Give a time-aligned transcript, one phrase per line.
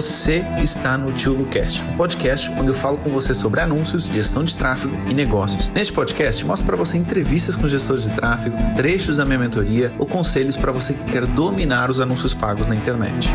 [0.00, 4.42] Você está no Tio Lucast, um podcast onde eu falo com você sobre anúncios, gestão
[4.42, 5.68] de tráfego e negócios.
[5.68, 10.06] Neste podcast, mostro para você entrevistas com gestores de tráfego, trechos da minha mentoria ou
[10.06, 13.28] conselhos para você que quer dominar os anúncios pagos na internet.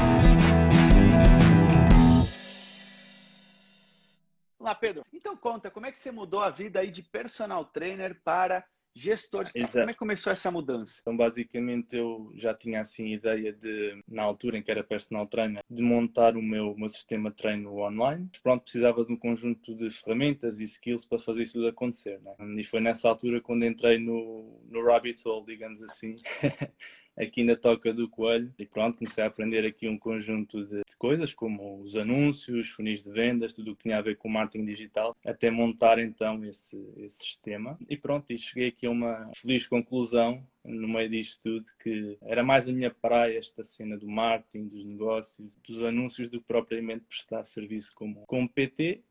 [4.58, 5.06] Olá, Pedro.
[5.14, 8.66] Então conta, como é que você mudou a vida aí de personal trainer para
[8.96, 9.80] gestor de Exato.
[9.80, 11.00] Como é que começou essa mudança?
[11.02, 15.62] Então, basicamente, eu já tinha assim ideia de, na altura em que era personal trainer,
[15.70, 18.30] de montar o meu, meu sistema de treino online.
[18.42, 22.20] Pronto, precisava de um conjunto de ferramentas e skills para fazer isso tudo acontecer.
[22.22, 22.34] Né?
[22.58, 26.16] E foi nessa altura quando entrei no, no rabbit hole, digamos assim.
[27.18, 28.54] aqui na Toca do Coelho.
[28.58, 33.12] E pronto, comecei a aprender aqui um conjunto de, coisas como os anúncios, funis de
[33.12, 37.24] vendas, tudo o que tinha a ver com marketing digital, até montar então esse, esse
[37.24, 37.78] sistema.
[37.90, 42.44] E pronto, e cheguei aqui a uma feliz conclusão no meio disto tudo que era
[42.44, 47.06] mais a minha praia esta cena do marketing, dos negócios, dos anúncios do que propriamente
[47.08, 49.04] prestar serviço como, como PT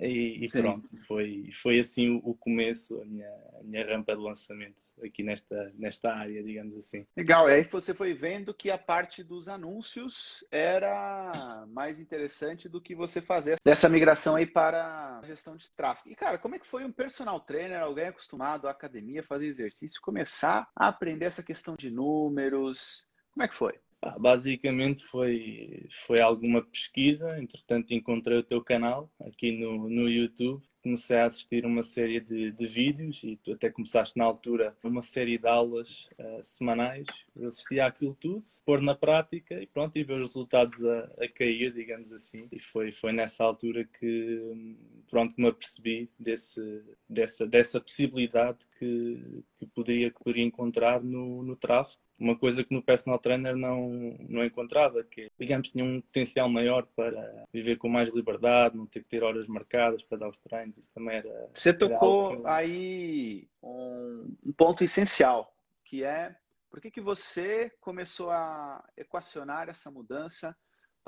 [0.00, 4.22] e, e pronto, foi, foi assim o, o, começo, a minha, a minha rampa de
[4.22, 7.06] lançamento aqui nesta, nesta área, digamos assim.
[7.16, 12.80] Legal, e aí você foi vendo que a parte dos anúncios era mais interessante do
[12.80, 16.08] que você fazer dessa migração aí para a gestão de tráfego.
[16.08, 20.00] E cara, como é que foi um personal trainer, alguém acostumado à academia, fazer exercício,
[20.00, 23.06] começar a aprender essa questão de números?
[23.32, 23.78] Como é que foi?
[24.18, 31.18] Basicamente foi, foi alguma pesquisa, entretanto encontrei o teu canal aqui no, no YouTube, comecei
[31.18, 35.36] a assistir uma série de, de vídeos e tu até começaste na altura uma série
[35.36, 37.06] de aulas uh, semanais,
[37.40, 41.28] eu assistia àquilo tudo, pôr na prática e pronto, e ver os resultados a, a
[41.28, 44.76] cair, digamos assim, e foi, foi nessa altura que
[45.08, 51.56] pronto, me apercebi desse, dessa, dessa possibilidade que, que, poderia, que poderia encontrar no, no
[51.56, 53.88] tráfego uma coisa que no personal trainer não,
[54.28, 59.00] não encontrava, que digamos tinha um potencial maior para viver com mais liberdade, não ter
[59.00, 61.48] que ter horas marcadas para dar os treinos, isso também era.
[61.54, 66.36] Você tocou era aí um, um, ponto essencial, que é
[66.70, 70.56] por que, que você começou a equacionar essa mudança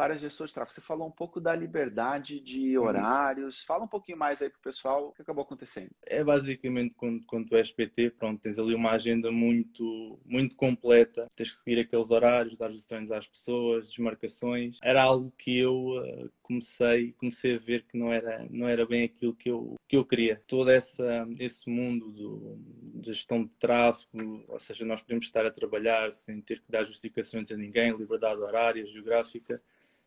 [0.03, 0.75] para gestor de tráfego.
[0.75, 2.87] Você falou um pouco da liberdade de uhum.
[2.87, 3.63] horários.
[3.63, 5.93] Fala um pouquinho mais aí para o pessoal o que acabou acontecendo.
[6.05, 11.31] É basicamente quando, quando tu és PT, pronto, tens ali uma agenda muito, muito completa.
[11.37, 14.81] Tens que seguir aqueles horários, dar os treinos às pessoas, desmarcações.
[14.83, 19.05] Era algo que eu uh, comecei, comecei a ver que não era, não era bem
[19.05, 20.37] aquilo que eu, que eu queria.
[20.49, 22.59] Todo essa, esse mundo do,
[23.01, 26.83] de gestão de tráfego, ou seja, nós podemos estar a trabalhar sem ter que dar
[26.83, 29.63] justificações a ninguém, liberdade horária, geográfica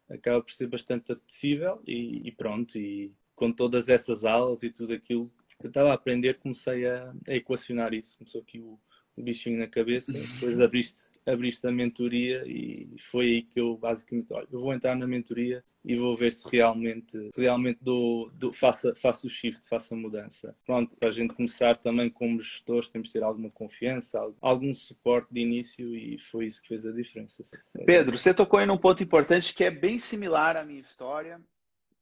[0.10, 4.94] acaba por ser bastante apetecível e, e pronto, e com todas essas aulas e tudo
[4.94, 8.18] aquilo que eu estava a aprender, comecei a, a equacionar isso.
[8.18, 8.80] Começou aqui o,
[9.16, 14.34] o bichinho na cabeça, depois abriste, abriste a mentoria e foi aí que eu basicamente,
[14.34, 18.92] olha, eu vou entrar na mentoria e vou ver se realmente, realmente dou, dou, faço,
[19.26, 20.56] o shift, faço a mudança.
[20.66, 25.32] Pronto, para a gente começar também como gestores temos de ter alguma confiança, algum suporte
[25.32, 27.44] de início e foi isso que fez a diferença.
[27.86, 31.40] Pedro, você tocou em um ponto importante que é bem similar à minha história,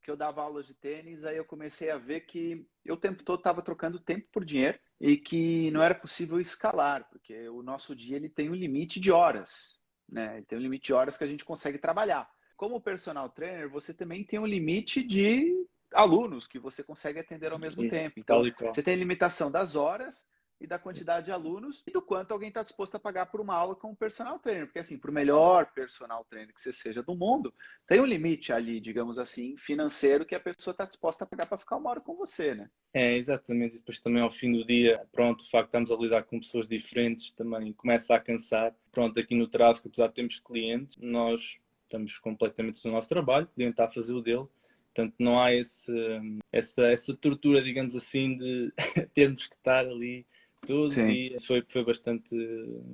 [0.02, 3.24] que eu dava aulas de tênis, aí eu comecei a ver que eu o tempo
[3.24, 7.94] todo estava trocando tempo por dinheiro e que não era possível escalar, porque o nosso
[7.94, 9.78] dia ele tem um limite de horas,
[10.10, 10.38] né?
[10.38, 12.26] Ele tem um limite de horas que a gente consegue trabalhar.
[12.56, 15.54] Como personal trainer, você também tem um limite de
[15.94, 18.14] alunos que você consegue atender ao mesmo Isso, tempo.
[18.18, 18.42] Então,
[18.74, 20.26] você tem limitação das horas
[20.60, 23.56] e da quantidade de alunos e do quanto alguém está disposto a pagar por uma
[23.56, 24.66] aula com um personal trainer.
[24.66, 27.54] Porque, assim, para o melhor personal trainer que você seja do mundo,
[27.88, 31.58] tem um limite ali, digamos assim, financeiro que a pessoa está disposta a pagar para
[31.58, 32.70] ficar uma hora com você, né?
[32.94, 33.76] É, exatamente.
[33.76, 36.40] E depois também ao fim do dia, pronto, o facto de estamos a lidar com
[36.40, 38.74] pessoas diferentes também começa a cansar.
[38.92, 43.72] Pronto, aqui no tráfego, apesar de termos clientes, nós estamos completamente no nosso trabalho, podemos
[43.72, 44.48] estar a fazer o dele.
[44.94, 45.92] Portanto, não há esse,
[46.52, 48.72] essa, essa tortura, digamos assim, de
[49.14, 50.26] termos que estar ali
[50.66, 51.08] tudo Sim.
[51.08, 52.36] e foi, foi bastante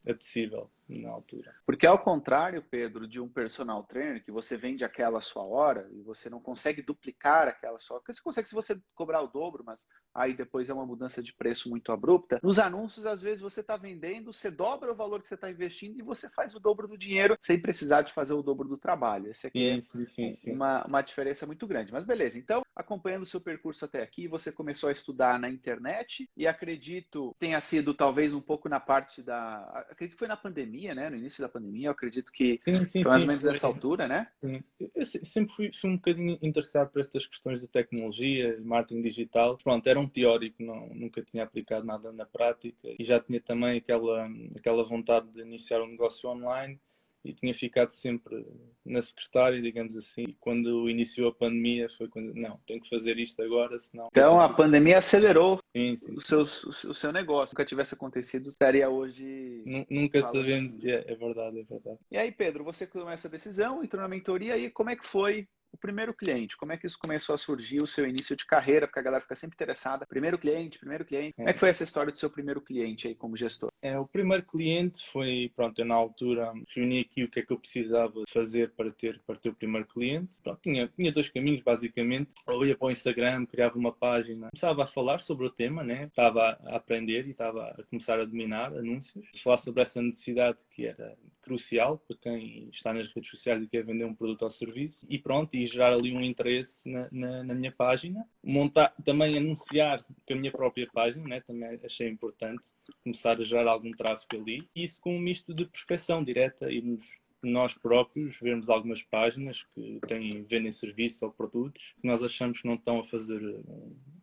[0.08, 1.54] apetecível na altura.
[1.66, 6.02] Porque ao contrário, Pedro, de um personal trainer que você vende aquela sua hora e
[6.02, 9.86] você não consegue duplicar aquela sua hora, você consegue se você cobrar o dobro, mas
[10.14, 12.40] aí depois é uma mudança de preço muito abrupta.
[12.42, 16.00] Nos anúncios, às vezes você está vendendo, você dobra o valor que você está investindo
[16.00, 19.30] e você faz o dobro do dinheiro sem precisar de fazer o dobro do trabalho.
[19.30, 20.54] Esse aqui é sim, sim, sim.
[20.54, 21.92] Uma, uma diferença muito grande.
[21.92, 26.30] Mas beleza, então, acompanhando o seu percurso até aqui, você começou a estudar na internet
[26.36, 29.60] e acredito tenha sido talvez um pouco na parte da.
[29.90, 31.10] Acredito que foi na pandemia pandemia, né?
[31.10, 34.28] No início da pandemia, eu acredito que sim, sim, mais ou menos nessa altura, né?
[34.42, 34.64] Sim.
[34.96, 39.58] Eu sempre fui, fui, um bocadinho interessado por estas questões de tecnologia, marketing digital.
[39.58, 43.78] Pronto, era um teórico, não, nunca tinha aplicado nada na prática e já tinha também
[43.78, 46.80] aquela, aquela vontade de iniciar um negócio online
[47.24, 48.46] e tinha ficado sempre
[48.86, 50.24] na secretária, digamos assim.
[50.24, 54.08] E quando iniciou a pandemia foi quando, não, tenho que fazer isto agora, senão...
[54.12, 57.54] Então a pandemia acelerou sim, sim, o, seus, o seu negócio.
[57.54, 59.64] Nunca tivesse acontecido, estaria hoje...
[59.90, 62.00] Nunca sabemos, é, é verdade, é verdade.
[62.12, 65.48] E aí, Pedro, você tomou essa decisão, entrou na mentoria e como é que foi
[65.72, 68.88] o primeiro cliente, como é que isso começou a surgir, o seu início de carreira,
[68.88, 70.06] porque a galera fica sempre interessada.
[70.06, 71.34] Primeiro cliente, primeiro cliente.
[71.36, 73.70] Como é que foi essa história do seu primeiro cliente aí como gestor?
[73.82, 77.54] É, o primeiro cliente foi, pronto, eu na altura reuni aqui o que é que
[77.54, 80.42] eu precisava fazer para ter, para ter o primeiro cliente.
[80.42, 82.36] Pronto, tinha, tinha dois caminhos, basicamente.
[82.46, 86.06] Ou ia para o Instagram, criava uma página, começava a falar sobre o tema, né?
[86.06, 89.26] Estava a aprender e estava a começar a dominar anúncios.
[89.42, 93.84] Falar sobre essa necessidade que era crucial para quem está nas redes sociais e quer
[93.84, 95.06] vender um produto ou serviço.
[95.10, 98.26] E pronto, e gerar ali um interesse na, na, na, minha página.
[98.44, 101.42] Montar, também anunciar com a minha própria página, né?
[101.42, 102.64] também achei importante
[103.04, 104.70] começar a gerar algum tráfego ali.
[104.76, 107.04] Isso com um misto de prospecção direta, irmos
[107.42, 112.68] nós próprios vermos algumas páginas que têm, vendem serviços ou produtos que nós achamos que
[112.68, 113.42] não estão a fazer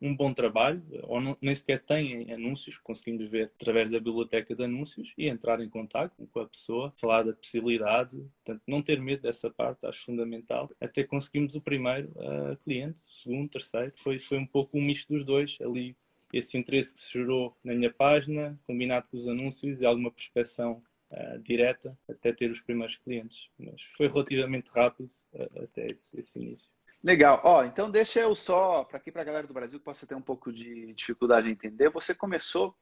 [0.00, 4.64] um bom trabalho ou não, nem sequer têm anúncios, conseguimos ver através da biblioteca de
[4.64, 9.22] anúncios e entrar em contato com a pessoa, falar da possibilidade, portanto, não ter medo
[9.22, 10.70] dessa parte, acho fundamental.
[10.80, 15.12] Até conseguimos o primeiro uh, cliente, o segundo, terceiro, foi, foi um pouco um misto
[15.12, 15.96] dos dois ali.
[16.32, 20.82] Esse interesse que se gerou na minha página, combinado com os anúncios e alguma prospecção
[21.16, 23.48] uh, direta até ter os primeiros clientes.
[23.58, 26.70] Mas foi relativamente rápido uh, até esse, esse, início.
[27.02, 27.40] Legal.
[27.44, 30.14] Ó, então deixa eu só, para aqui para a galera do Brasil que possa ter
[30.14, 32.76] um pouco de dificuldade em entender, você começou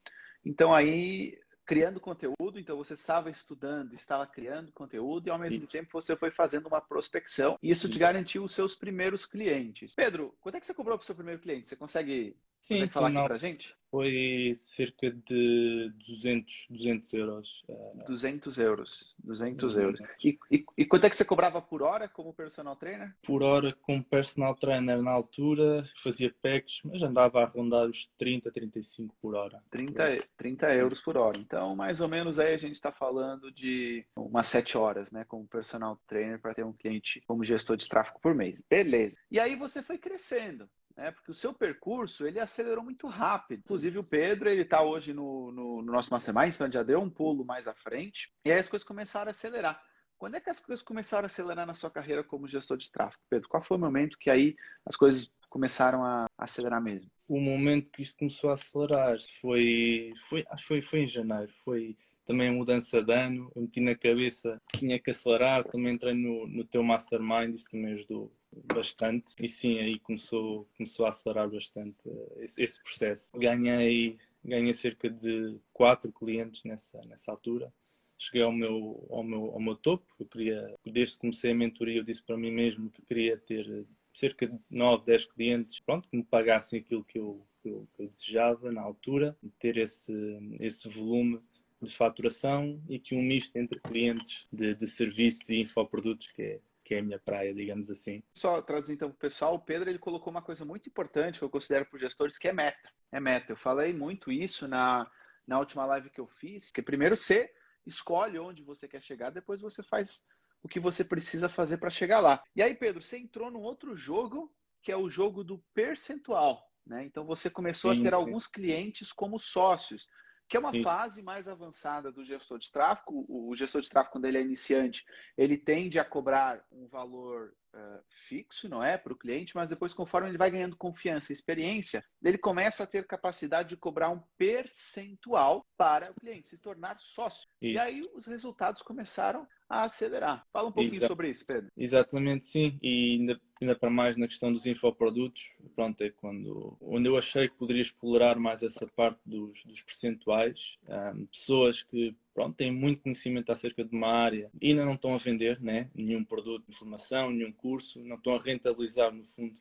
[0.44, 5.72] então aí criando conteúdo, então você estava estudando, estava criando conteúdo e ao mesmo isso.
[5.72, 7.92] tempo você foi fazendo uma prospecção e isso, isso.
[7.92, 9.94] te garantiu os seus primeiros clientes.
[9.94, 11.66] Pedro, quanto é que você cobrou para o seu primeiro cliente?
[11.66, 13.74] Você consegue Sim, sim, falar aqui gente?
[13.90, 17.66] Foi cerca de 200, 200 euros.
[18.06, 19.14] 200 euros.
[19.22, 20.00] 200 euros.
[20.24, 23.14] E, e, e, quanto é que você cobrava por hora como personal trainer?
[23.22, 28.50] Por hora como personal trainer na altura, fazia packs, mas andava a rondar os 30,
[28.50, 29.62] 35 por hora.
[29.70, 31.38] 30, 30 euros por hora.
[31.38, 35.46] Então, mais ou menos aí a gente está falando de umas 7 horas, né, como
[35.46, 38.62] personal trainer para ter um cliente como gestor de tráfego por mês.
[38.68, 39.20] Beleza.
[39.30, 40.66] E aí você foi crescendo
[40.96, 41.10] né?
[41.10, 43.60] Porque o seu percurso ele acelerou muito rápido.
[43.60, 47.10] Inclusive o Pedro ele está hoje no, no, no, nosso mastermind, então já deu um
[47.10, 48.32] pulo mais à frente.
[48.44, 49.80] E aí as coisas começaram a acelerar.
[50.16, 53.22] Quando é que as coisas começaram a acelerar na sua carreira como gestor de tráfego,
[53.28, 53.48] Pedro?
[53.48, 54.54] Qual foi o momento que aí
[54.86, 57.10] as coisas começaram a acelerar mesmo?
[57.28, 61.52] O momento que isto começou a acelerar foi, foi acho que foi, foi em janeiro.
[61.64, 63.50] Foi também a mudança de ano.
[63.54, 65.64] Eu meti na cabeça que tinha que acelerar.
[65.64, 68.32] Também entrei no, no teu mastermind, isso também ajudou
[68.72, 73.32] bastante e sim, aí começou, começou a acelerar bastante eh, esse, esse processo.
[73.36, 77.72] Ganhei, ganhei cerca de quatro clientes nessa, nessa altura.
[78.16, 80.04] Cheguei ao meu, ao, meu, ao meu topo.
[80.18, 83.86] Eu queria, desde que comecei a mentoria, eu disse para mim mesmo que queria ter
[84.12, 88.02] cerca de 9, 10 clientes pronto, que me pagassem aquilo que eu, que eu, que
[88.02, 90.12] eu desejava na altura, ter esse,
[90.60, 91.40] esse volume
[91.82, 96.60] de faturação e que um misto entre clientes de, de serviços e infoprodutos, que é
[96.84, 98.22] que é a minha praia, digamos assim.
[98.34, 101.44] Só traduzir então para o pessoal, o Pedro ele colocou uma coisa muito importante que
[101.44, 102.90] eu considero para os gestores, que é meta.
[103.10, 103.52] É meta.
[103.52, 105.10] Eu falei muito isso na,
[105.46, 107.50] na última live que eu fiz, que primeiro você
[107.86, 110.24] escolhe onde você quer chegar, depois você faz
[110.62, 112.42] o que você precisa fazer para chegar lá.
[112.54, 116.70] E aí, Pedro, você entrou num outro jogo, que é o jogo do percentual.
[116.86, 117.04] Né?
[117.04, 118.14] Então você começou sim, a ter sim.
[118.14, 120.08] alguns clientes como sócios
[120.48, 120.84] que é uma Isso.
[120.84, 123.24] fase mais avançada do gestor de tráfego.
[123.28, 125.04] O gestor de tráfego, quando ele é iniciante,
[125.36, 129.94] ele tende a cobrar um valor uh, fixo, não é, para o cliente, mas depois,
[129.94, 134.22] conforme ele vai ganhando confiança e experiência, ele começa a ter capacidade de cobrar um
[134.36, 137.48] percentual para o cliente, se tornar sócio.
[137.60, 137.74] Isso.
[137.74, 140.46] E aí os resultados começaram a acelerar.
[140.52, 141.12] Fala um pouquinho Exato.
[141.12, 141.70] sobre isso, Pedro.
[141.76, 142.78] Exatamente, sim.
[142.82, 147.48] E ainda, ainda para mais na questão dos infoprodutos, pronto, é quando onde eu achei
[147.48, 150.78] que poderia explorar mais essa parte dos, dos percentuais.
[150.88, 155.14] Um, pessoas que pronto, têm muito conhecimento acerca de uma área e ainda não estão
[155.14, 159.54] a vender né, nenhum produto de formação, nenhum curso, não estão a rentabilizar, no fundo,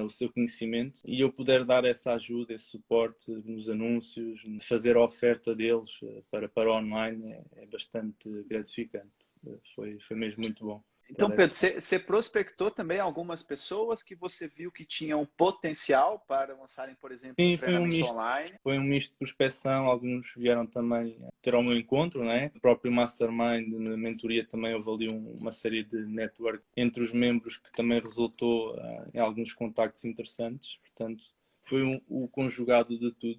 [0.00, 5.04] o seu conhecimento e eu puder dar essa ajuda, esse suporte nos anúncios, fazer a
[5.04, 9.10] oferta deles eh, para, para online é, é bastante gratificante.
[9.46, 10.82] Eh, foi, foi mesmo muito bom.
[11.12, 16.94] Então, Pedro, você prospectou também algumas pessoas que você viu que tinham potencial para lançarem,
[16.94, 18.54] por exemplo, Sim, foi um misto, online?
[18.62, 22.50] Foi um misto de prospecção, alguns vieram também ter ao meu encontro, né?
[22.56, 27.58] O próprio Mastermind, na mentoria, também houve ali uma série de network entre os membros
[27.58, 31.22] que também resultou uh, em alguns contactos interessantes, portanto,
[31.64, 33.38] foi um, o conjugado de tudo,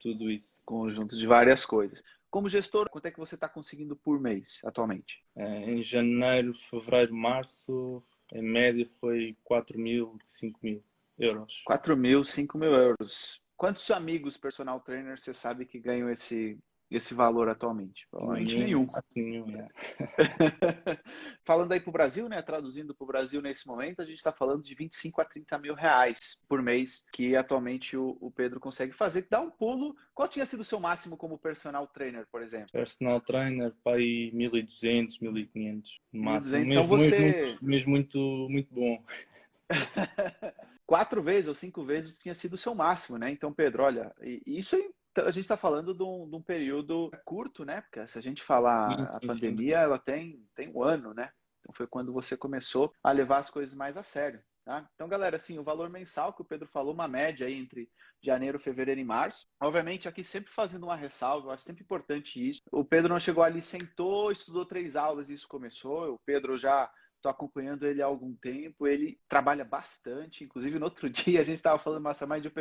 [0.00, 0.60] tudo isso.
[0.64, 2.02] Conjunto de várias coisas.
[2.30, 5.22] Como gestor, quanto é que você está conseguindo por mês atualmente?
[5.36, 8.02] É, em janeiro, fevereiro, março,
[8.32, 10.82] em média foi 4 mil, 5 mil
[11.18, 11.62] euros.
[11.64, 13.40] 4 mil, 5 mil euros.
[13.56, 16.58] Quantos amigos personal trainer você sabe que ganham esse,
[16.90, 18.06] esse valor atualmente?
[18.10, 18.86] Provavelmente nenhum.
[19.14, 19.68] nenhum é.
[21.44, 22.40] falando aí para o Brasil, né?
[22.42, 25.74] Traduzindo para o Brasil nesse momento, a gente está falando de 25 a 30 mil
[25.74, 29.26] reais por mês que atualmente o, o Pedro consegue fazer.
[29.30, 29.96] Dá um pulo.
[30.14, 32.68] Qual tinha sido o seu máximo como personal trainer, por exemplo?
[32.72, 36.58] Personal trainer, para aí 1.200, 1.500 no máximo.
[36.58, 37.18] Mesmo, então você...
[37.18, 38.18] muito, mesmo muito,
[38.50, 39.04] muito bom.
[40.86, 43.30] Quatro vezes ou cinco vezes tinha sido o seu máximo, né?
[43.30, 44.14] Então, Pedro, olha,
[44.46, 44.76] isso
[45.16, 47.80] a gente está falando de um, de um, período curto, né?
[47.82, 49.82] Porque se a gente falar sim, a pandemia, sim.
[49.82, 51.30] ela tem, tem um ano, né?
[51.60, 54.42] Então foi quando você começou a levar as coisas mais a sério.
[54.64, 54.88] Tá?
[54.94, 57.90] Então, galera, assim, o valor mensal que o Pedro falou, uma média aí entre
[58.22, 59.46] janeiro, fevereiro e março.
[59.60, 62.62] Obviamente, aqui sempre fazendo uma ressalva, eu acho sempre importante isso.
[62.72, 66.14] O Pedro não chegou ali, sentou, estudou três aulas e isso começou.
[66.14, 66.90] O Pedro já
[67.24, 68.86] Estou acompanhando ele há algum tempo.
[68.86, 70.44] Ele trabalha bastante.
[70.44, 72.52] Inclusive, no outro dia, a gente estava falando Mastermind, eu,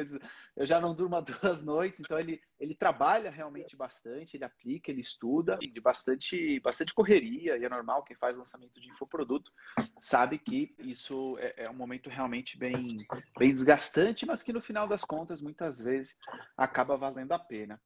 [0.56, 2.00] eu já não durmo duas noites.
[2.00, 7.58] Então, ele, ele trabalha realmente bastante, ele aplica, ele estuda, de bastante, bastante correria.
[7.58, 9.52] E é normal, quem faz lançamento de infoproduto
[10.00, 12.96] sabe que isso é, é um momento realmente bem,
[13.38, 16.18] bem desgastante, mas que no final das contas, muitas vezes,
[16.56, 17.82] acaba valendo a pena.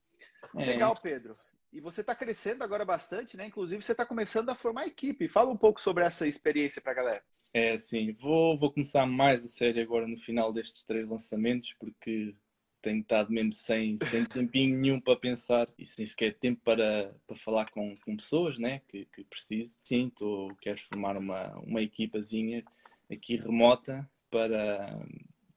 [0.56, 0.66] É.
[0.66, 1.36] Legal, Pedro.
[1.72, 3.48] E você está crescendo agora bastante, né?
[3.48, 5.28] Inclusive, você está começando a formar equipe.
[5.28, 7.24] Fala um pouco sobre essa experiência para a galera.
[7.54, 8.12] É, sim.
[8.14, 12.36] Vou, vou começar mais a série agora no final destes três lançamentos, porque
[12.82, 17.36] tenho estado mesmo sem, sem tempinho nenhum para pensar e sem sequer tempo para, para
[17.36, 19.78] falar com, com pessoas né, que, que preciso.
[19.84, 22.64] Sim, tô, quero formar uma, uma equipazinha
[23.12, 25.00] aqui remota para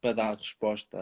[0.01, 0.97] para dar resposta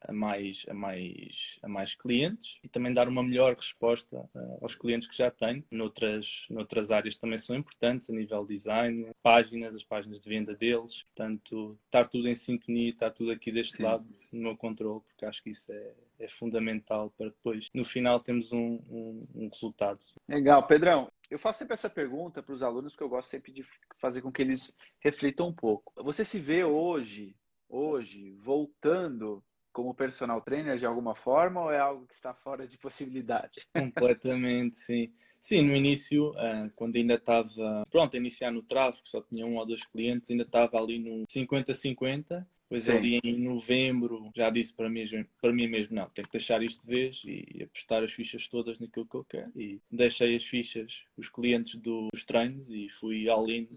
[0.00, 4.74] a, mais, a, mais, a mais clientes e também dar uma melhor resposta uh, aos
[4.74, 5.64] clientes que já tenho.
[5.70, 11.04] Noutras, noutras áreas também são importantes, a nível design, páginas, as páginas de venda deles.
[11.04, 13.84] Portanto, estar tudo em sintonia, estar tudo aqui deste Sim.
[13.84, 18.20] lado no meu controle, porque acho que isso é, é fundamental para depois, no final,
[18.20, 20.00] termos um, um, um resultado.
[20.28, 21.10] Legal, Pedrão.
[21.30, 23.64] Eu faço sempre essa pergunta para os alunos, porque eu gosto sempre de
[23.96, 25.90] fazer com que eles reflitam um pouco.
[26.04, 27.34] Você se vê hoje
[27.72, 32.76] hoje voltando como personal trainer de alguma forma ou é algo que está fora de
[32.76, 33.66] possibilidade?
[33.74, 35.10] Completamente, sim.
[35.40, 39.56] Sim, no início, eh, quando ainda estava pronto a iniciar no tráfego, só tinha um
[39.56, 42.46] ou dois clientes, ainda estava ali no 50-50.
[42.72, 42.92] Depois Sim.
[42.92, 45.04] ali em novembro já disse para mim,
[45.42, 48.78] para mim mesmo, não, tenho que deixar isto de vez e apostar as fichas todas
[48.78, 49.52] naquilo que eu quero.
[49.54, 53.68] E deixei as fichas, os clientes dos treinos e fui all-in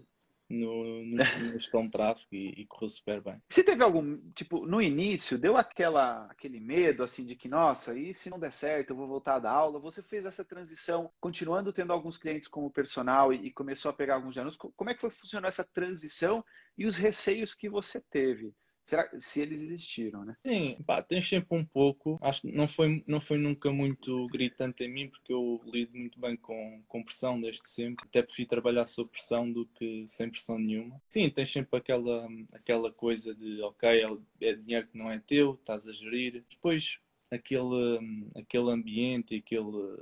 [0.48, 3.42] no, no, no gestão de tráfego e, e, correu super bem.
[3.48, 8.14] Você teve algum, tipo, no início, deu aquela, aquele medo, assim, de que, nossa, e
[8.14, 9.80] se não der certo, eu vou voltar da aula?
[9.80, 14.14] Você fez essa transição, continuando tendo alguns clientes como personal e, e começou a pegar
[14.14, 14.56] alguns anos.
[14.56, 16.44] Como é que foi funcionar essa transição
[16.78, 18.54] e os receios que você teve?
[18.86, 20.36] Será se eles existiram, né?
[20.46, 22.20] Sim, pá, tem sempre um pouco.
[22.22, 26.20] Acho que não foi, não foi nunca muito gritante em mim, porque eu lido muito
[26.20, 28.06] bem com, com pressão desde sempre.
[28.06, 31.02] Até prefiro trabalhar sob pressão do que sem pressão nenhuma.
[31.08, 35.54] Sim, tens sempre aquela, aquela coisa de, ok, é, é dinheiro que não é teu,
[35.54, 36.44] estás a gerir.
[36.48, 39.98] Depois, aquele, aquele ambiente, aquele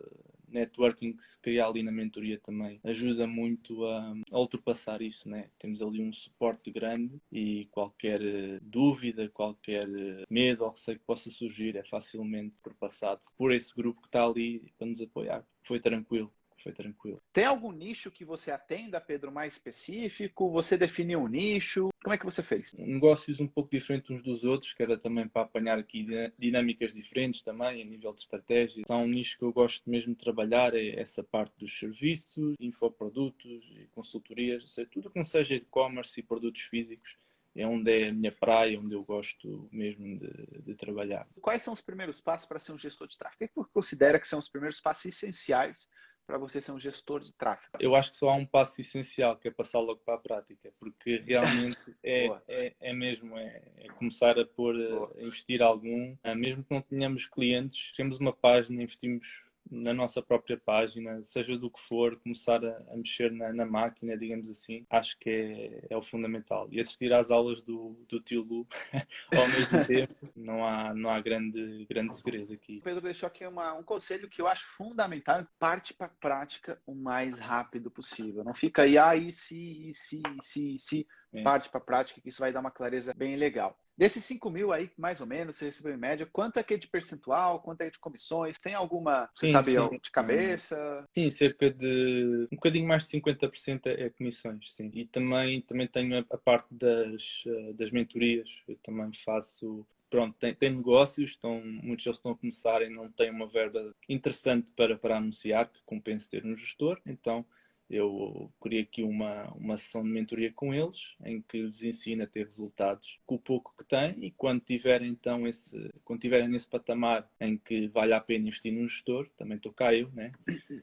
[0.54, 5.50] networking que se cria ali na mentoria também ajuda muito a, a ultrapassar isso, né?
[5.58, 11.04] Temos ali um suporte grande e qualquer eh, dúvida, qualquer eh, medo ou receio que
[11.04, 15.44] possa surgir é facilmente ultrapassado por esse grupo que está ali para nos apoiar.
[15.62, 16.32] Foi tranquilo
[16.64, 17.22] foi tranquilo.
[17.32, 20.50] Tem algum nicho que você atenda, Pedro, mais específico?
[20.50, 21.90] Você definiu um nicho?
[22.02, 22.72] Como é que você fez?
[22.74, 26.06] Negócios um pouco diferentes uns dos outros, que era também para apanhar aqui
[26.38, 28.80] dinâmicas diferentes também, a nível de estratégia.
[28.80, 33.70] Então, um nicho que eu gosto mesmo de trabalhar é essa parte dos serviços, infoprodutos
[33.76, 37.18] e consultorias, ou seja, tudo que não seja e-commerce e produtos físicos
[37.56, 41.26] é onde é a minha praia, onde eu gosto mesmo de, de, trabalhar.
[41.40, 43.52] Quais são os primeiros passos para ser um gestor de tráfego?
[43.54, 45.88] O que você considera que são os primeiros passos essenciais
[46.26, 47.76] para você ser um gestor de tráfego?
[47.78, 50.72] Eu acho que só há um passo essencial, que é passar logo para a prática,
[50.78, 54.74] porque realmente é, é, é, mesmo, é, é, começar a pôr,
[55.16, 60.22] a investir algum, ah, mesmo que não tenhamos clientes, temos uma página, investimos na nossa
[60.22, 64.86] própria página, seja do que for, começar a, a mexer na, na, máquina, digamos assim,
[64.90, 66.68] acho que é, é, o fundamental.
[66.70, 68.66] E assistir às aulas do, do tio Lu
[69.34, 72.78] ao mesmo tempo, não há, não há grande, grande segredo aqui.
[72.78, 76.80] O Pedro deixou aqui uma, um conselho que eu acho fundamental, parte para a prática
[76.86, 78.44] o mais rápido possível.
[78.44, 81.06] Não fica aí, ah, e se, e se, e se, e se.
[81.42, 83.76] Parte para a prática, que isso vai dar uma clareza bem legal.
[83.96, 86.76] Desses 5 mil aí, mais ou menos, você recebeu em média, quanto é que é
[86.76, 88.58] de percentual, quanto é de comissões?
[88.58, 90.00] Tem alguma, você sim, sabe, sim.
[90.02, 91.08] de cabeça?
[91.14, 94.90] Sim, cerca de um bocadinho mais de 50% é, é comissões, sim.
[94.92, 100.36] E também, também tenho a, a parte das, eh, das mentorias, eu também faço pronto,
[100.38, 104.70] tem, tem negócios, estão, muitos deles estão a começar e não têm uma verba interessante
[104.70, 107.44] para, para anunciar, que compense ter um gestor, então
[107.88, 112.26] eu criei aqui uma, uma sessão de mentoria com eles, em que lhes ensino a
[112.26, 116.68] ter resultados com o pouco que têm e quando tiverem então esse, quando tiverem nesse
[116.68, 120.32] patamar em que vale a pena investir num gestor, também estou cá eu, né?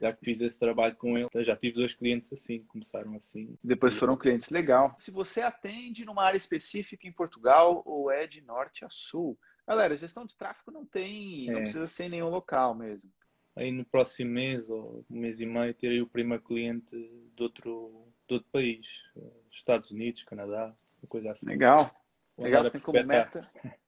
[0.00, 3.56] já que fiz esse trabalho com ele, já tive dois clientes assim, começaram assim.
[3.62, 4.94] Depois foram clientes, legal.
[4.98, 9.96] Se você atende numa área específica em Portugal ou é de norte a sul, Galera,
[9.96, 11.52] gestão de tráfego não tem, é.
[11.52, 13.10] não precisa ser em nenhum local mesmo
[13.56, 16.96] aí no próximo mês ou um mês e meio terei o primeiro cliente
[17.34, 18.86] de outro, de outro país,
[19.50, 21.46] Estados Unidos, Canadá, uma coisa assim.
[21.46, 21.94] Legal.
[22.38, 23.40] Legal, você tem como meta.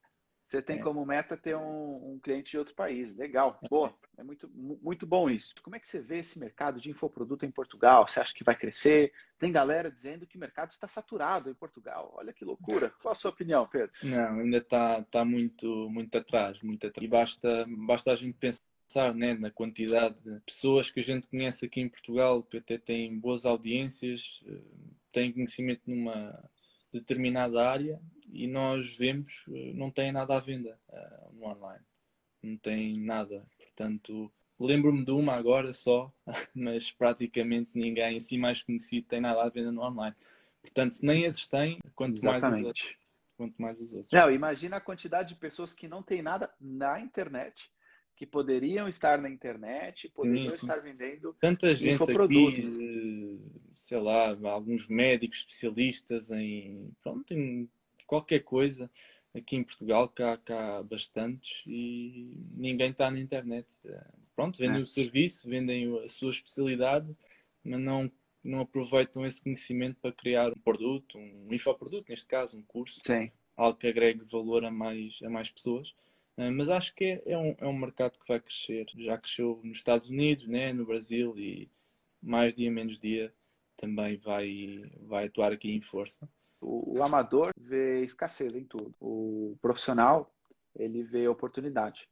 [0.47, 0.83] Você tem é.
[0.83, 3.17] como meta ter um, um, cliente de outro país.
[3.17, 3.93] Legal, boa.
[4.17, 5.55] É muito, muito bom isso.
[5.63, 8.07] Como é que você vê esse mercado de infoproduto em Portugal?
[8.07, 9.13] Você acha que vai crescer?
[9.39, 12.13] Tem galera dizendo que o mercado está saturado em Portugal.
[12.17, 12.91] Olha que loucura.
[13.03, 13.91] Qual a sua opinião, Pedro?
[14.03, 17.05] Não, ainda está, está muito, muito atrás, muito atrás.
[17.05, 18.63] E basta, basta a gente pensar
[18.95, 22.79] pensar né, na quantidade de pessoas que a gente conhece aqui em Portugal, que até
[22.79, 24.61] têm boas audiências, eh,
[25.13, 26.49] têm conhecimento numa
[26.93, 31.85] determinada área e nós vemos não tem nada à venda uh, no online.
[32.41, 33.45] Não tem nada.
[33.59, 36.13] Portanto, lembro-me de uma agora só,
[36.55, 40.15] mas praticamente ninguém assim mais conhecido tem nada à venda no online.
[40.63, 42.43] Portanto, se nem esses têm, quanto Exatamente.
[42.43, 42.97] mais os outros.
[43.37, 44.13] Quanto mais os outros.
[44.13, 47.69] Não, imagina a quantidade de pessoas que não tem nada na internet
[48.17, 50.67] que poderiam estar na internet, poderiam sim, sim.
[50.67, 53.41] estar vendendo tanta gente aqui,
[53.75, 57.69] sei lá, alguns médicos especialistas em, pronto, em
[58.07, 58.91] qualquer coisa
[59.35, 63.67] aqui em Portugal que há bastantes e ninguém está na internet.
[64.37, 64.83] Pronto, vendem é.
[64.83, 67.17] o serviço, vendem a sua especialidade,
[67.65, 68.11] mas não
[68.45, 73.33] não aproveitam esse conhecimento para criar um produto, um infoproduto, neste caso, um curso, Sim.
[73.57, 75.95] algo que agregue valor a mais, a mais pessoas.
[76.37, 78.87] Eh, mas acho que é, é, um, é um mercado que vai crescer.
[78.97, 81.71] Já cresceu nos Estados Unidos, né, no Brasil e
[82.23, 83.33] mais dia menos dia
[83.77, 86.29] também vai, vai atuar aqui em força.
[86.61, 88.95] O, o amador vê escassez em tudo.
[89.01, 90.33] O profissional,
[90.75, 92.09] ele vê oportunidade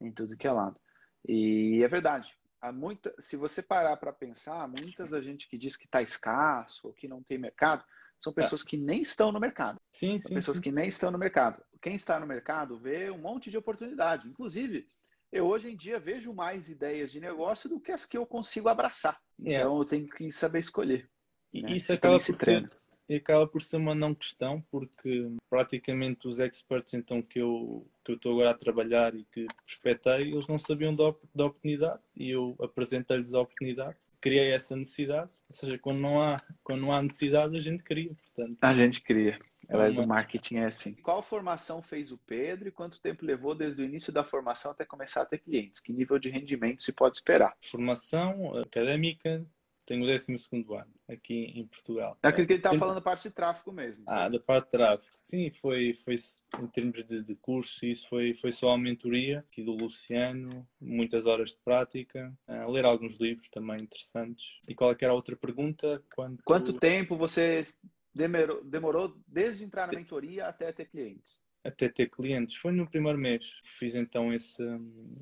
[0.00, 0.78] em tudo que é lado.
[1.26, 2.34] E é verdade.
[2.60, 6.86] Há muita, se você parar para pensar, muitas da gente que diz que está escasso
[6.86, 7.84] ou que não tem mercado,
[8.22, 8.64] são pessoas é.
[8.64, 9.80] que nem estão no mercado.
[9.90, 10.28] Sim, sim.
[10.28, 10.62] São pessoas sim.
[10.62, 11.60] que nem estão no mercado.
[11.80, 14.28] Quem está no mercado vê um monte de oportunidade.
[14.28, 14.86] Inclusive,
[15.32, 18.68] eu hoje em dia vejo mais ideias de negócio do que as que eu consigo
[18.68, 19.20] abraçar.
[19.44, 19.58] É.
[19.58, 21.10] Então eu tenho que saber escolher.
[21.52, 21.74] E né?
[21.74, 22.70] isso acaba por, ser,
[23.12, 28.16] acaba por ser uma não questão, porque praticamente os experts então que eu que eu
[28.16, 32.56] estou agora a trabalhar e que prospectei, eles não sabiam da, da oportunidade e eu
[32.60, 37.56] apresentei-lhes a oportunidade criei essa necessidade, ou seja, quando não há, quando não há necessidade,
[37.56, 38.62] a gente cria, portanto.
[38.62, 39.38] A gente cria.
[39.68, 40.94] Ela é do marketing é assim.
[40.94, 44.84] Qual formação fez o Pedro e quanto tempo levou desde o início da formação até
[44.84, 45.80] começar a ter clientes?
[45.80, 47.56] Que nível de rendimento se pode esperar?
[47.60, 49.44] Formação académica,
[49.84, 50.32] tenho o 12
[50.76, 52.18] ano aqui em Portugal.
[52.22, 54.04] Eu acredito que ele está falando da parte de tráfego mesmo.
[54.08, 55.12] Ah, da parte de tráfego.
[55.16, 56.14] Sim, foi, foi
[56.60, 61.26] em termos de, de curso, isso foi, foi só a mentoria aqui do Luciano, muitas
[61.26, 64.58] horas de prática, a ler alguns livros também interessantes.
[64.68, 66.02] E qual é que era a outra pergunta?
[66.14, 67.62] Quanto, Quanto tempo você
[68.14, 71.40] demorou, demorou desde entrar na mentoria até ter clientes?
[71.64, 72.56] Até ter clientes.
[72.56, 73.54] Foi no primeiro mês.
[73.62, 74.62] Fiz então esse,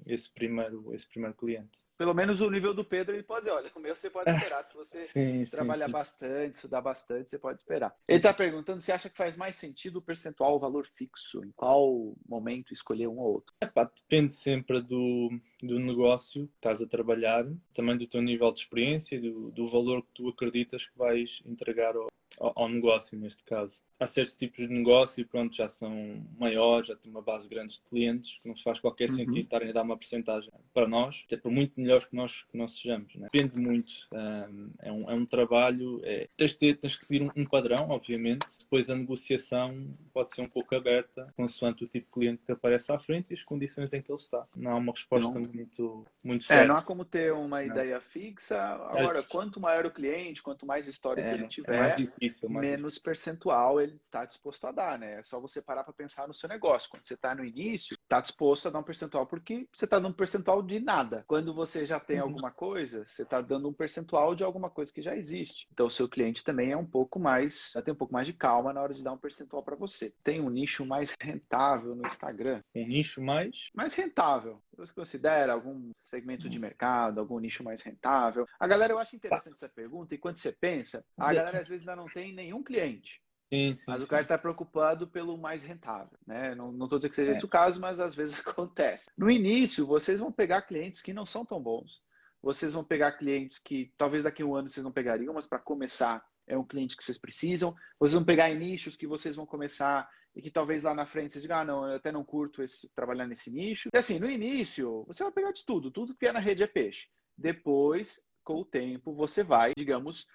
[0.07, 1.85] esse, primeiro, esse primeiro cliente.
[1.96, 4.64] Pelo menos o nível do Pedro, ele pode dizer, olha, o meu você pode esperar.
[4.64, 7.94] Se você sim, trabalhar sim, bastante, estudar bastante, você pode esperar.
[8.09, 11.50] Ele está perguntando se acha que faz mais sentido o percentual, o valor fixo, em
[11.53, 13.55] qual momento escolher um ou outro.
[13.61, 15.29] Epá, depende sempre do,
[15.62, 20.03] do negócio que estás a trabalhar, também do teu nível de experiência, do, do valor
[20.03, 23.82] que tu acreditas que vais entregar ao, ao, negócio, neste caso.
[23.98, 27.82] Há certos tipos de negócio, pronto, já são maiores, já têm uma base grande de
[27.82, 29.16] clientes, que não faz qualquer uhum.
[29.16, 32.56] sentido estarem a dar uma porcentagem para nós, até por muito melhores que nós, que
[32.56, 33.14] nós sejamos.
[33.14, 33.28] Né?
[33.32, 33.92] Depende muito.
[34.12, 37.90] Um, é, um, é um trabalho, é, tens, de, tens que seguir um, um, padrão,
[37.90, 38.46] obviamente.
[38.58, 42.90] Depois a negociação pode ser um pouco aberta, consoante o tipo de cliente que aparece
[42.92, 44.46] à frente e as condições em que ele está.
[44.56, 45.42] Não há uma resposta não.
[45.52, 46.64] muito, muito certa.
[46.64, 47.66] É, não há como ter uma não.
[47.66, 48.58] ideia fixa.
[48.58, 49.22] Agora, é.
[49.22, 53.80] quanto maior o cliente, quanto mais história é, ele é tiver, difícil, mais menos percentual
[53.80, 55.20] ele está disposto a dar, né?
[55.20, 56.90] É só você parar para pensar no seu negócio.
[56.90, 60.12] Quando você está no início, está disposto a dar um percentual porque você está dando
[60.12, 61.24] um percentual de nada.
[61.26, 62.24] Quando você já tem uhum.
[62.24, 65.66] alguma coisa, você está dando um percentual de alguma coisa que já existe.
[65.72, 68.72] Então o seu cliente também é um pouco mais, tem um pouco mais de calma
[68.72, 70.12] na hora de dar um percentual para você.
[70.22, 72.62] Tem um nicho mais rentável no Instagram.
[72.74, 74.62] Um nicho mais mais rentável.
[74.76, 78.46] Você considera algum segmento de mercado, algum nicho mais rentável?
[78.59, 81.87] A galera, eu acho interessante essa pergunta, e quando você pensa, a galera às vezes
[81.87, 83.20] ainda não tem nenhum cliente.
[83.53, 84.07] Sim, sim, mas sim.
[84.07, 86.55] o cara está preocupado pelo mais rentável, né?
[86.55, 87.35] Não estou dizendo que seja é.
[87.35, 89.11] esse o caso, mas às vezes acontece.
[89.18, 92.01] No início, vocês vão pegar clientes que não são tão bons.
[92.40, 95.59] Vocês vão pegar clientes que talvez daqui a um ano vocês não pegariam, mas para
[95.59, 97.75] começar é um cliente que vocês precisam.
[97.99, 101.33] Vocês vão pegar em nichos que vocês vão começar e que talvez lá na frente
[101.33, 103.88] vocês digam, ah, não, eu até não curto esse, trabalhar nesse nicho.
[103.92, 106.66] E assim, no início, você vai pegar de tudo, tudo que é na rede é
[106.66, 107.09] peixe.
[107.37, 110.27] Depois, com o tempo, você vai, digamos,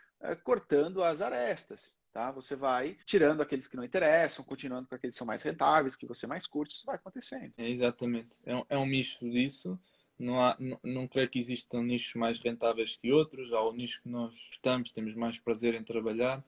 [0.43, 1.95] cortando as arestas.
[2.12, 2.32] Tá?
[2.32, 6.06] Você vai tirando aqueles que não interessam, continuando com aqueles que são mais rentáveis, que
[6.06, 7.54] você mais curte, isso vai acontecendo.
[7.58, 8.39] É, exatamente.
[8.45, 9.78] É um, é um misto disso.
[10.17, 13.51] Não, há, não, não creio que existam nichos mais rentáveis que outros.
[13.51, 16.41] Há o nicho que nós gostamos, temos mais prazer em trabalhar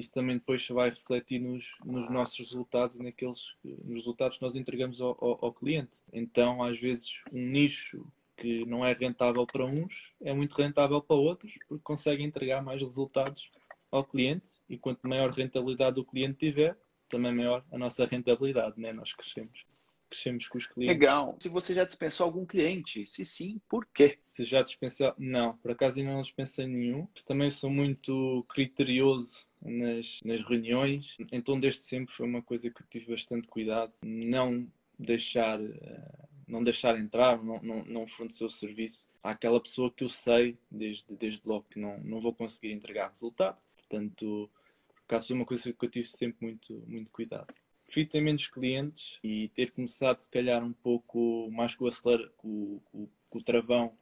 [0.00, 4.42] isso também depois se vai refletir nos, nos nossos resultados e naqueles nos resultados que
[4.42, 5.98] nós entregamos ao, ao, ao, cliente.
[6.12, 8.06] Então, às vezes, um nicho
[8.40, 12.80] que não é rentável para uns é muito rentável para outros porque consegue entregar mais
[12.82, 13.50] resultados
[13.90, 16.76] ao cliente e quanto maior rentabilidade o cliente tiver,
[17.08, 18.92] também maior a nossa rentabilidade, né?
[18.92, 19.64] Nós crescemos.
[20.08, 20.96] Crescemos com os clientes.
[20.96, 21.36] Legal.
[21.40, 24.18] Se você já dispensou algum cliente, se sim, por quê?
[24.32, 27.06] Se já dispensou, não, por acaso ainda não dispensei nenhum.
[27.26, 31.16] Também sou muito criterioso nas, nas reuniões.
[31.30, 33.92] Então, desde sempre foi uma coisa que eu tive bastante cuidado.
[34.02, 34.66] Não
[34.98, 40.08] deixar, eh, não deixar entrar, não, não, não fornecer o serviço àquela pessoa que eu
[40.08, 43.60] sei desde, desde logo que não, não vou conseguir entregar resultado.
[43.76, 44.50] Portanto,
[44.88, 47.46] por acaso foi uma coisa que eu tive sempre muito, muito cuidado.
[47.84, 52.28] Prefiro ter menos clientes e ter começado, se calhar, um pouco mais com o, acelera,
[52.36, 53.92] com, com, com o travão,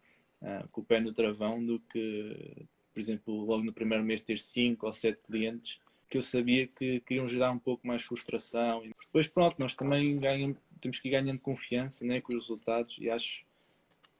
[0.42, 2.66] uh, com o pé no travão, do que
[2.98, 5.78] por exemplo, logo no primeiro mês ter 5 ou 7 clientes
[6.10, 8.82] que eu sabia que queriam gerar um pouco mais frustração.
[9.06, 13.10] Depois, pronto, nós também ganhamos, temos que ir ganhando confiança né, com os resultados e
[13.10, 13.44] acho,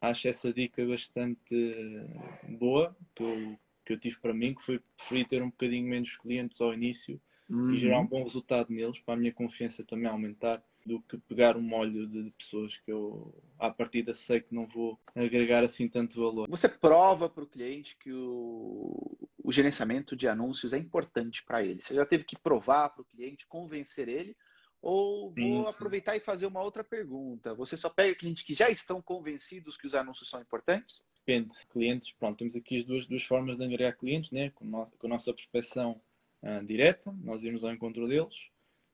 [0.01, 2.07] acho essa dica bastante
[2.49, 6.17] boa que eu, que eu tive para mim, que foi preferir ter um bocadinho menos
[6.17, 7.73] clientes ao início uhum.
[7.73, 11.57] e gerar um bom resultado neles, para a minha confiança também aumentar do que pegar
[11.57, 16.19] um molho de pessoas que eu, à partida, sei que não vou agregar assim tanto
[16.19, 16.49] valor.
[16.49, 21.83] Você prova para o cliente que o, o gerenciamento de anúncios é importante para ele.
[21.83, 24.35] Você já teve que provar para o cliente, convencer ele,
[24.81, 26.19] ou vou sim, aproveitar sim.
[26.19, 27.55] e fazer uma outra pergunta.
[27.55, 31.05] Você só pega clientes que já estão convencidos que os anúncios são importantes?
[31.17, 31.55] Depende.
[31.69, 34.51] Clientes, pronto, temos aqui as duas, duas formas de angariar clientes, né?
[34.51, 36.01] com, no, com a nossa prospeção
[36.43, 38.51] uh, direta, nós irmos ao encontro deles,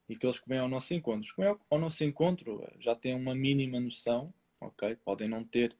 [0.08, 1.22] e aqueles que vêm ao nosso encontro.
[1.22, 4.96] Os que vêm ao nosso encontro já têm uma mínima noção, ok?
[4.96, 5.76] Podem não ter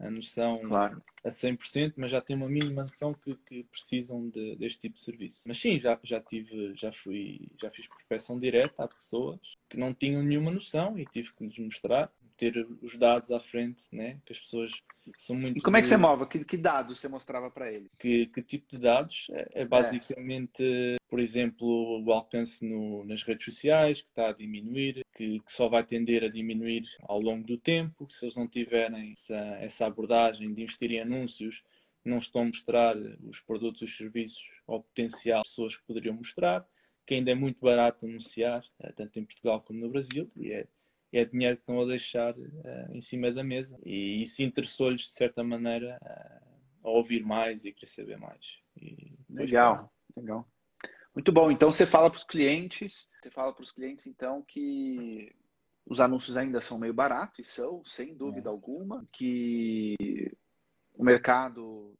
[0.00, 1.02] a noção claro.
[1.22, 5.00] a 100%, mas já têm uma mínima noção que, que precisam de, deste tipo de
[5.00, 5.44] serviço.
[5.46, 9.92] Mas sim, já, já tive, já fui, já fiz prospeção direta a pessoas que não
[9.92, 12.10] tinham nenhuma noção e tive que lhes mostrar
[12.40, 14.18] ter os dados à frente, né?
[14.24, 14.72] Que as pessoas
[15.18, 15.58] são muito.
[15.58, 16.26] E como é que você move?
[16.26, 17.90] Que, que dados você mostrava para ele?
[17.98, 19.26] Que, que tipo de dados?
[19.30, 20.96] É, é basicamente, é.
[21.10, 25.68] por exemplo, o alcance no, nas redes sociais, que está a diminuir, que, que, só
[25.68, 29.86] vai tender a diminuir ao longo do tempo, que se eles não tiverem essa, essa
[29.86, 31.62] abordagem de investir em anúncios,
[32.02, 36.66] não estão a mostrar os produtos e os serviços ao potencial pessoas que poderiam mostrar,
[37.06, 40.66] que ainda é muito barato anunciar, eh, tanto em Portugal como no Brasil, e é
[41.18, 43.78] é dinheiro que estão a deixar uh, em cima da mesa.
[43.84, 48.58] E isso interessou-lhes, de certa maneira, uh, a ouvir mais e a querer saber mais.
[48.76, 50.48] E legal, legal.
[51.14, 51.50] Muito bom.
[51.50, 55.34] Então você fala para os clientes, você fala para os clientes então que
[55.84, 58.52] os anúncios ainda são meio baratos, e são, sem dúvida é.
[58.52, 59.96] alguma, que
[60.94, 61.98] o mercado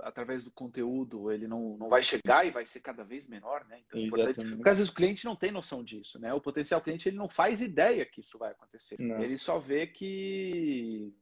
[0.00, 3.80] através do conteúdo ele não, não vai chegar e vai ser cada vez menor, né?
[3.86, 4.56] Então, é Exatamente.
[4.56, 6.32] Porque às vezes o cliente não tem noção disso, né?
[6.32, 8.96] O potencial cliente ele não faz ideia que isso vai acontecer.
[8.98, 9.22] Não.
[9.22, 11.12] Ele só vê que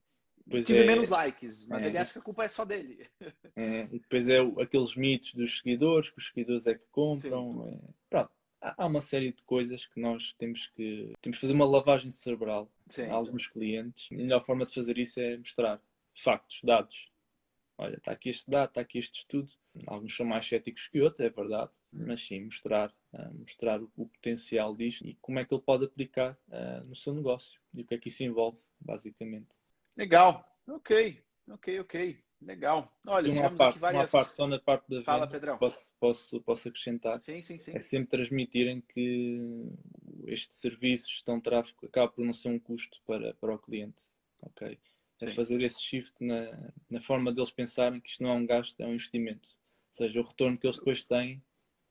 [0.48, 3.08] pois tive é, menos likes, mas é, ele acha que a culpa é só dele.
[3.58, 7.66] É, e depois é aqueles mitos dos seguidores, que os seguidores é que compram.
[7.68, 7.78] É,
[8.10, 12.10] pronto, há uma série de coisas que nós temos que temos que fazer uma lavagem
[12.10, 13.04] cerebral Sim.
[13.04, 14.08] a alguns clientes.
[14.12, 15.80] A melhor forma de fazer isso é mostrar
[16.14, 17.08] factos, dados
[17.78, 19.52] olha, está aqui este dado, está aqui este estudo.
[19.86, 24.74] Alguns são mais céticos que outros, é verdade, mas sim mostrar, uh, mostrar o, potencial
[24.74, 27.94] disto e como é que ele pode aplicar uh, no seu negócio e o que
[27.94, 29.56] é que isso envolve, basicamente.
[29.96, 32.26] Legal, ok, ok, ok.
[32.40, 32.92] Legal.
[33.06, 34.02] Olha, uma parte, várias...
[34.02, 35.58] uma parte só na parte da Fala, venda, Pedrão.
[35.58, 37.20] Posso, posso, posso acrescentar?
[37.20, 37.72] Sim, sim, sim.
[37.74, 39.40] É sempre transmitirem que
[40.26, 44.02] este serviço, gestão de tráfego, acaba por não ser um custo para, para o cliente.
[44.42, 44.78] Ok?
[45.18, 45.28] Sim.
[45.34, 48.86] fazer esse shift na, na forma deles pensarem que isto não é um gasto, é
[48.86, 49.48] um investimento.
[49.48, 51.42] Ou seja, o retorno que eles depois têm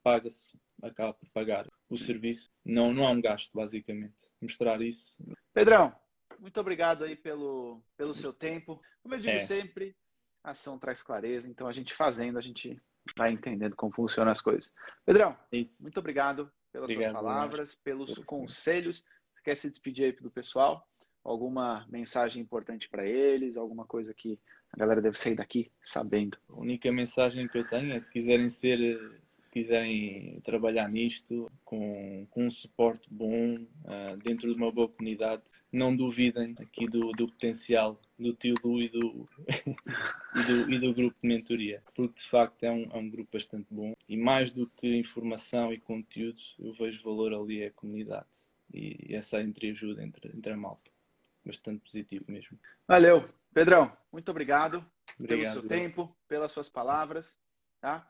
[0.03, 2.51] paga-se, acaba por pagar o serviço.
[2.63, 4.29] Não, não é um gasto, basicamente.
[4.39, 5.17] Mostrar isso.
[5.51, 5.95] Pedrão,
[6.39, 8.79] muito obrigado aí pelo, pelo seu tempo.
[9.01, 9.39] Como eu digo é.
[9.39, 9.95] sempre,
[10.43, 12.79] a ação traz clareza, então a gente fazendo, a gente
[13.17, 14.71] vai entendendo como funcionam as coisas.
[15.03, 15.83] Pedrão, Isso.
[15.83, 19.03] muito obrigado pelas obrigado, suas palavras, pelos conselhos.
[19.33, 20.87] Você quer se despedir aí do pessoal?
[21.25, 23.57] Alguma mensagem importante para eles?
[23.57, 24.39] Alguma coisa que
[24.71, 26.37] a galera deve sair daqui sabendo?
[26.47, 28.79] A única mensagem que eu tenho é se quiserem ser
[29.45, 35.43] se quiserem trabalhar nisto com, com um suporte bom uh, dentro de uma boa comunidade,
[35.71, 39.25] não duvidem aqui do, do potencial do tio Lu e do,
[40.35, 43.29] e do, e do grupo de mentoria, porque de facto é um, é um grupo
[43.33, 48.25] bastante bom e mais do que informação e conteúdo, eu vejo valor ali a comunidade
[48.73, 50.94] e essa entreajuda entre, entre a malta.
[51.45, 52.59] Bastante positivo mesmo.
[52.87, 54.83] Valeu, Pedrão, muito obrigado,
[55.19, 57.39] obrigado pelo seu tempo, pelas suas palavras.
[57.79, 58.09] Tá?